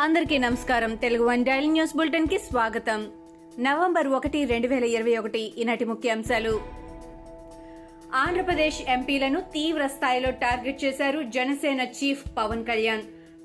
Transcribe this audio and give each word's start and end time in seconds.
అందరికీ 0.00 0.38
నమస్కారం. 0.38 0.94
Telugu 0.94 1.24
one 1.24 1.44
dial 1.44 1.70
news 1.70 1.96
బులెటిన్కి 1.96 2.38
స్వాగతం. 2.38 3.08
నవంబర్ 3.58 4.08
ఒకటి 4.08 4.44
రెండు 4.44 4.66
వేల 4.66 4.84
ఇరవై 4.84 5.16
ఒకటి 5.16 5.52
ఈనాటి 5.58 5.84
ముఖ్యాంశాలు. 5.84 6.60
ఆంధ్రప్రదేశ్ 8.14 8.82
ఎంపీలను 8.88 9.40
తీవ్ర 9.40 9.86
స్థాయిలో 9.86 10.30
టార్గెట్ 10.30 10.84
చేశారు 10.84 11.22
జనసేన 11.22 11.80
చీఫ్ 11.80 12.24
పవన్ 12.38 12.66
కళ్యాణ్. 12.66 13.02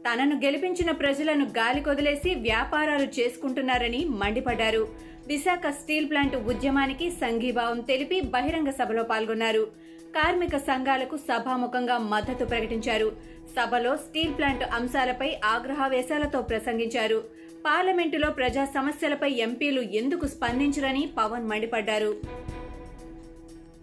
తనను 0.08 0.36
గెలిపించిన 0.36 0.92
ప్రజలను 0.92 1.46
గాలి 1.46 1.82
కొదిలేసి 1.82 2.36
వ్యాపారాలు 2.36 3.20
చేసుకుంటున్నారని 3.20 4.06
మండిపడ్డారు. 4.06 4.88
విశాఖ 5.28 5.62
స్టీల్ 5.68 6.10
ప్లాంట్ 6.10 6.36
ఉద్యమానికి 6.36 7.10
సంఘీభావం 7.12 7.80
తెలిపి 7.80 8.20
బహిరంగ 8.20 8.70
సభలో 8.70 9.04
పాల్గొన్నారు. 9.04 9.68
కార్మిక 10.16 10.58
సంఘాలకు 10.58 11.18
సభాముఖంగా 11.18 11.98
మద్దతు 11.98 12.46
ప్రకటించారు. 12.46 13.12
సభలో 13.56 13.96
స్టీల్ 13.96 14.38
ప్లాంట్ 14.38 14.64
అంశాలపై 14.64 15.36
ఆగ్రహావేశాలతో 15.46 16.42
ప్రసంగించారు. 16.42 17.24
పార్లమెంటులో 17.66 18.32
ప్రజా 18.32 18.66
సమస్యలపై 18.66 19.32
ఎంపీలు 19.32 19.82
ఎందుకు 19.82 20.28
స్పందించరని 20.28 21.10
పవన్ 21.18 21.48
మండిపడ్డారు. 21.48 22.16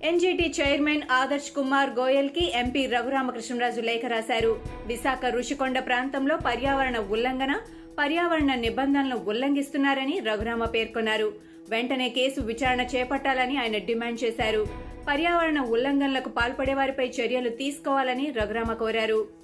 ఎన్జీటీ 0.05 0.55
చైర్మన్ 0.61 1.03
ఆదర్శ్ 1.11 1.51
కుమార్ 1.51 1.91
గోయల్కి 1.91 2.53
ఎంపీ 2.55 2.87
రఘురామకృష్ణరాజు 2.87 3.81
లేఖ 3.81 4.03
రాశారు. 4.07 4.61
విశాఖ 4.87 5.25
రుషికొండ 5.27 5.79
ప్రాంతంలో 5.79 6.37
పర్యావరణ 6.37 6.99
ఉల్లంఘన 6.99 7.55
పర్యావరణ 7.99 8.55
నిబంధనలను 8.55 9.17
ఉల్లంఘిస్తున్నారని 9.17 10.21
రఘురామ 10.21 10.65
పేర్కొన్నారు. 10.65 11.33
వెంటనే 11.71 12.09
కేసు 12.09 12.41
విచారణ 12.41 12.81
చేపట్టాలని 12.81 13.57
ఆయన 13.57 13.79
డిమాండ్ 13.79 14.25
చేశారు. 14.25 14.67
పర్యావరణ 15.09 15.61
ఉల్లంఘనలకు 15.61 16.29
పాల్పడే 16.29 16.75
వారిపై 16.75 17.07
చర్యలు 17.09 17.49
తీసుకోవాలని 17.49 18.31
రఘురామ 18.31 18.73
కోరారు. 18.73 19.42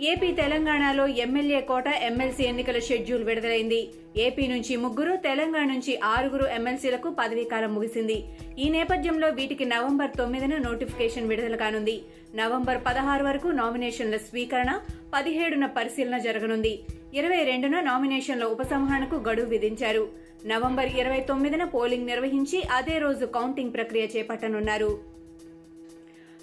ఏపీ 0.00 0.26
తెలంగాణలో 0.32 1.04
ఎమ్మెల్యే 1.22 1.60
కోట 1.60 1.88
ఎమ్మెల్సీ 2.08 2.44
ఎన్నికల 2.44 2.78
షెడ్యూల్ 2.78 3.24
విడుదలైంది. 3.24 3.80
ఏపీ 4.16 4.46
నుంచి 4.46 4.76
ముగ్గురు 4.76 5.16
తెలంగాణ 5.16 5.66
నుంచి 5.72 5.92
ఆరుగురు 6.10 6.46
ఎమ్మెల్సీలకు 6.56 7.08
పదవీకాలం 7.20 7.74
ముగిసింది. 7.74 8.18
ఈ 8.58 8.68
నేపథ్యంలో 8.68 9.28
వీటికి 9.28 9.64
నవంబర్ 9.64 10.10
తొమ్మిదిన 10.18 10.56
నోటిఫికేషన్ 10.58 11.28
విడుదల 11.28 11.56
కానుంది. 11.56 11.96
నవంబర్ 12.34 12.80
పదహారు 12.86 13.24
వరకు 13.24 13.48
నామినేషన్ల 13.48 14.16
స్వీకరణ 14.28 14.78
పదిహేడున 15.16 15.66
పరిశీలన 15.66 16.18
జరగనుంది. 16.18 16.74
ఇరవై 17.14 17.42
రెండున 17.44 17.80
నామినేషన్ల 17.80 18.44
ఉపసంహరణకు 18.54 19.16
గడువు 19.28 19.46
విధించారు. 19.46 20.08
నవంబర్ 20.46 20.90
ఇరవై 21.02 21.20
తొమ్మిదిన 21.20 21.64
పోలింగ్ 21.64 22.06
నిర్వహించి 22.06 22.62
అదే 22.72 22.98
రోజు 22.98 23.26
కౌంటింగ్ 23.26 23.72
ప్రక్రియ 23.72 24.06
చేపట్టనున్నారు. 24.16 25.17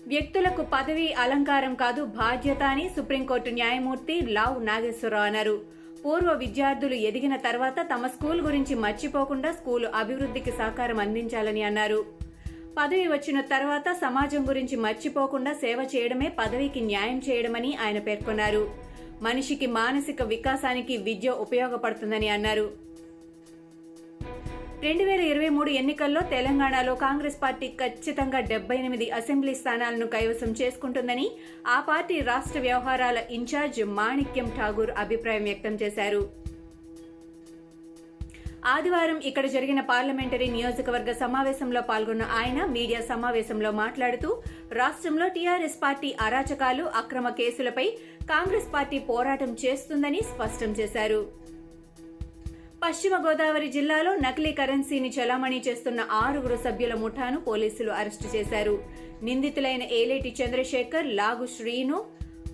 వ్యక్తులకు 0.07 0.65
పదవి 0.73 1.13
అలంకారం 1.13 1.75
కాదు 1.75 2.05
బాధ్యత 2.05 2.63
అని 2.63 2.89
సుప్రీంకోర్టు 2.95 3.49
న్యాయమూర్తి 3.49 4.21
లావ్ 4.21 4.65
నాగేశ్వరరావు 4.65 5.25
అన్నారు. 5.25 5.61
పూర్వ 6.05 6.33
విద్యార్థులు 6.33 6.93
ఎదిగిన 6.93 7.35
తర్వాత 7.35 7.75
తమ 7.93 8.07
స్కూల్ 8.07 8.41
గురించి 8.41 8.75
మర్చిపోకుండా 8.75 9.51
స్కూలు 9.51 9.87
అభివృద్ధికి 9.87 10.51
సహకారం 10.51 10.99
అందించాలని 10.99 11.63
అన్నారు. 11.63 12.05
పదవి 12.77 13.07
వచ్చిన 13.07 13.41
తర్వాత 13.41 13.91
సమాజం 13.91 14.49
గురించి 14.49 14.75
మర్చిపోకుండా 14.75 15.53
సేవ 15.53 15.87
చేయడమే 15.95 16.31
పదవికి 16.39 16.79
న్యాయం 16.79 17.21
చేయడమని 17.29 17.75
ఆయన 17.75 17.99
పేర్కొన్నారు. 17.99 18.71
మనిషికి 19.21 19.67
మానసిక 19.67 20.21
వికాసానికి 20.23 20.97
విద్య 20.97 21.29
ఉపయోగపడుతుందని 21.29 22.29
అన్నారు. 22.29 22.71
రెండు 24.83 25.03
వేల 25.07 25.21
ఇరవై 25.31 25.49
మూడు 25.55 25.69
ఎన్నికల్లో 25.79 26.21
తెలంగాణలో 26.31 26.93
కాంగ్రెస్ 27.03 27.37
పార్టీ 27.43 27.67
ఖచ్చితంగా 27.81 28.39
డెబ్బై 28.49 28.75
ఎనిమిది 28.81 29.05
అసెంబ్లీ 29.19 29.53
స్థానాలను 29.59 30.07
కైవసం 30.15 30.49
చేసుకుంటుందని 30.59 31.27
ఆ 31.75 31.77
పార్టీ 31.89 32.15
రాష్ట్ర 32.29 32.59
వ్యవహారాల 32.65 33.19
ఇన్ఛార్జ్ 33.37 33.79
మాణిక్యం 33.99 34.49
ఠాగూర్ 34.57 34.91
అభిప్రాయం 35.03 35.45
వ్యక్తం 35.49 35.75
చేశారు. 35.83 36.21
ఆదివారం 38.73 39.17
ఇక్కడ 39.29 39.45
జరిగిన 39.55 39.81
పార్లమెంటరీ 39.91 40.49
నియోజకవర్గ 40.57 41.11
సమావేశంలో 41.23 41.81
పాల్గొన్న 41.89 42.27
ఆయన 42.41 42.59
మీడియా 42.75 43.01
సమావేశంలో 43.11 43.71
మాట్లాడుతూ 43.81 44.29
రాష్ట్రంలో 44.81 45.27
టీఆర్ఎస్ 45.35 45.81
పార్టీ 45.83 46.11
అరాచకాలు 46.27 46.85
అక్రమ 47.01 47.29
కేసులపై 47.39 47.87
కాంగ్రెస్ 48.33 48.69
పార్టీ 48.75 48.99
పోరాటం 49.11 49.51
చేస్తుందని 49.65 50.21
స్పష్టం 50.31 50.71
చేశారు. 50.79 51.21
పశ్చిమ 52.85 53.15
గోదావరి 53.25 53.67
జిల్లాలో 53.67 54.15
నకిలీ 54.15 54.49
కరెన్సీని 54.51 55.09
చలామణి 55.15 55.61
చేస్తున్న 55.67 56.01
ఆరుగురు 56.11 56.57
సభ్యుల 56.65 56.93
ముఠాను 56.93 57.39
పోలీసులు 57.47 57.91
అరెస్టు 57.91 58.27
చేశారు. 58.35 58.75
నిందితులైన 59.23 59.83
ఏలేటి 59.99 60.31
చంద్రశేఖర్ 60.39 61.07
లాగు 61.19 61.45
శ్రీను 61.45 61.97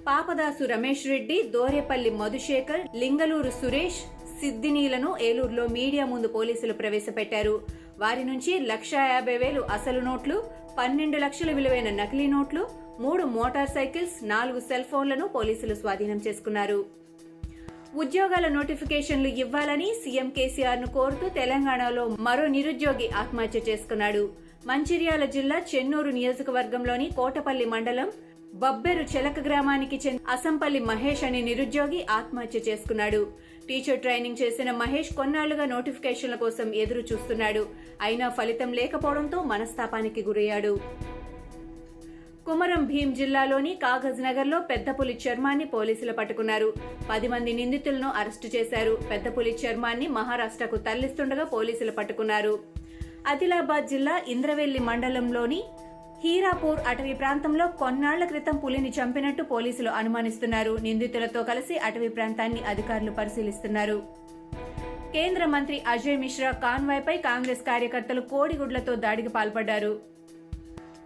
పాపదాసు 0.08 0.64
రమేష్ 0.64 1.04
రెడ్డి 1.08 1.38
దోరేపల్లి 1.56 2.12
మధుశేఖర్ 2.22 2.84
లింగలూరు 3.02 3.52
సురేష్ 3.62 4.00
సిద్దినీలను 4.40 5.10
ఏలూరులో 5.22 5.66
మీడియా 5.78 6.06
ముందు 6.06 6.28
పోలీసులు 6.28 6.74
ప్రవేశపెట్టారు. 6.74 7.56
వారి 8.00 8.24
నుంచి 8.24 8.60
లక్ష 8.72 8.94
యాభై 9.14 9.38
వేలు 9.38 9.62
అసలు 9.62 10.00
నోట్లు 10.00 10.44
పన్నెండు 10.78 11.18
లక్షల 11.18 11.52
విలువైన 11.52 11.92
నకిలీ 12.02 12.28
నోట్లు 12.28 12.64
మూడు 13.00 13.26
మోటార్ 13.38 13.70
సైకిల్స్ 13.70 14.18
నాలుగు 14.24 14.60
సెల్ 14.60 14.90
ఫోన్లను 14.94 15.28
పోలీసులు 15.28 15.76
స్వాధీనం 15.76 16.22
చేసుకున్నారు. 16.28 16.82
ఉద్యోగాల 18.00 18.46
నోటిఫికేషన్లు 18.58 19.30
ఇవ్వాలని 19.44 19.88
సీఎం 20.02 20.28
కేసీఆర్ను 20.36 20.88
కోరుతూ 20.98 21.26
తెలంగాణలో 21.40 22.04
మరో 22.28 22.46
నిరుద్యోగి 22.54 23.08
ఆత్మహత్య 23.22 23.60
చేసుకున్నాడు. 23.68 24.24
మంచిర్యాల 24.70 25.24
జిల్లా 25.36 25.58
చెన్నూరు 25.72 26.12
నియోజకవర్గంలోని 26.18 27.08
కోటపల్లి 27.20 27.66
మండలం 27.74 28.10
బబ్బెరు 28.62 29.04
చెలక 29.14 29.40
గ్రామానికి 29.48 29.98
చెందిన 30.04 30.32
అసంపల్లి 30.36 30.80
మహేష్ 30.90 31.24
అనే 31.28 31.42
నిరుద్యోగి 31.50 32.00
ఆత్మహత్య 32.20 32.60
చేసుకున్నాడు. 32.68 33.22
టీచర్ 33.68 34.02
ట్రైనింగ్ 34.06 34.42
చేసిన 34.42 34.70
మహేష్ 34.82 35.12
కొన్నాళ్ళుగా 35.20 35.66
నోటిఫికేషన్ల 35.76 36.38
కోసం 36.44 36.70
ఎదురు 36.84 37.04
చూస్తున్నాడు 37.12 37.64
అయినా 38.08 38.30
ఫలితం 38.40 38.72
లేకపోవడంతో 38.80 39.40
మనస్తాపానికి 39.54 40.24
గురయ్యాడు. 40.30 40.74
కుమరం 42.46 42.86
భీం 42.86 43.14
జిల్లాలోని 43.14 43.74
కాగజ్ 43.74 44.22
నగర్లో 44.22 44.60
పెద్దపులి 44.60 45.20
చర్మాన్ని 45.28 45.66
పోలీసులు 45.66 46.14
పట్టుకున్నారు. 46.14 46.74
పది 47.10 47.28
మంది 47.28 47.54
నిందితులను 47.54 48.10
అరెస్టు 48.10 48.58
చేశారు. 48.58 48.98
పెద్దపులి 49.10 49.56
చర్మాన్ని 49.56 50.08
మహారాష్ట్రకు 50.08 50.76
తరలిస్తుండగా 50.76 51.44
పోలీసులు 51.44 51.92
పట్టుకున్నారు. 51.92 52.60
ఆదిలాబాద్ 53.28 53.88
జిల్లా 53.88 54.22
ఇంద్రవెల్లి 54.28 54.80
మండలంలోని 54.80 55.64
హీరాపూర్ 56.24 56.80
అటవీ 56.88 57.14
ప్రాంతంలో 57.14 57.68
కొన్నాళ్ళ 57.68 58.26
క్రితం 58.26 58.58
పులిని 58.58 58.90
చంపినట్టు 58.90 59.44
పోలీసులు 59.44 59.90
అనుమానిస్తున్నారు. 59.90 60.78
నిందితులతో 60.82 61.44
కలిసి 61.44 61.78
అటవీ 61.78 62.08
ప్రాంతాన్ని 62.08 62.64
అధికారులు 62.64 63.12
పరిశీలిస్తున్నారు. 63.12 64.04
కేంద్ర 65.14 65.46
మంత్రి 65.46 65.82
అజయ్ 65.88 66.18
మిశ్రా 66.18 66.52
కాన్వాయ్పై 66.52 67.18
కాంగ్రెస్ 67.18 67.62
కార్యకర్తలు 67.62 68.22
కోడిగుడ్లతో 68.22 68.96
దాడికి 68.96 69.30
పాల్పడ్డారు. 69.30 70.12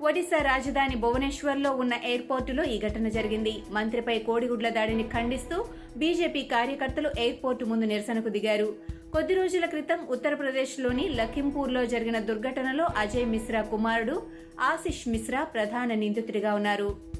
ఒడిశా 0.01 0.37
రాజధాని 0.41 0.95
భువనేశ్వర్లో 0.95 1.71
ఉన్న 1.71 1.93
ఎయిర్పోర్టులో 2.03 2.63
ఈ 2.63 2.79
ఘటన 2.79 3.09
జరిగింది. 3.09 3.53
మంత్రిపై 3.71 4.19
కోడిగుడ్ల 4.19 4.69
దాడిని 4.69 5.03
ఖండిస్తూ 5.03 5.65
బీజేపీ 5.97 6.41
కార్యకర్తలు 6.43 7.09
ఎయిర్పోర్టు 7.19 7.65
ముందు 7.65 7.85
నిరసనకు 7.85 8.29
దిగారు. 8.29 8.75
కొద్ది 9.13 9.33
రోజుల 9.33 9.65
క్రితం 9.65 9.99
ఉత్తరప్రదేశ్లోని 10.09 11.09
లఖింపూర్లో 11.09 11.85
జరిగిన 11.85 12.19
దుర్ఘటనలో 12.19 12.87
అజయ్ 12.97 13.25
మిశ్రా 13.25 13.61
కుమారుడు 13.61 14.23
ఆశిష్ 14.61 15.07
మిశ్రా 15.07 15.43
ప్రధాన 15.43 15.93
నిందితుడిగా 15.93 16.53
ఉన్నారు. 16.53 17.14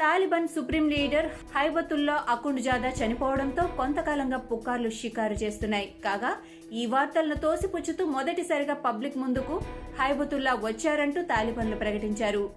Taliban 0.00 0.48
supreme 0.48 0.90
leader 0.90 1.26
Haibatullah 1.56 2.26
Akhundzada 2.28 2.90
చనిపోవడంతో 2.90 3.62
కొంతకాలంగా 3.76 4.36
పుకార్లు 4.36 4.90
షికారు 4.90 5.34
చేస్తున్నాయి. 5.34 5.92
కాగా 6.04 6.32
ఈ 6.72 6.86
వార్తలను 6.86 7.34
తోసిపుచ్చుతూ 7.34 8.04
మొదటిసారిగా 8.04 8.74
పబ్లిక్ 8.74 9.18
ముందుకు 9.18 9.60
హైబతుల్లా 10.00 10.54
వచ్చారంటూ 10.54 11.22
తాలిబాన్లు 11.22 11.76
ప్రకటించారు. 11.76 12.50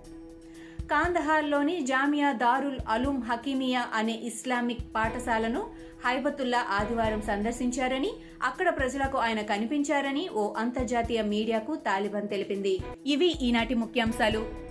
కాందహార్లోని 0.91 1.81
జామియా 1.81 2.31
దారుల్ 2.31 2.79
అలూమ్ 2.89 3.21
హకీమియా 3.23 3.83
అనే 3.93 4.19
ఇస్లామిక్ 4.23 4.95
పాఠశాలను 4.95 5.61
హైబతుల్లా 6.05 6.65
ఆదివారం 6.69 7.21
సందర్శించారని 7.21 8.11
అక్కడ 8.43 8.77
ప్రజలకు 8.77 9.17
ఆయన 9.17 9.41
కనిపించారని 9.41 10.29
ఓ 10.29 10.53
అంతర్జాతీయ 10.53 11.21
మీడియాకు 11.21 11.75
తాలిబాన్ 11.75 12.29
తెలిపింది. 12.29 12.79
ఇవి 13.05 13.29
ఈనాటి 13.41 13.75
ముఖ్యాంశాలు. 13.75 14.70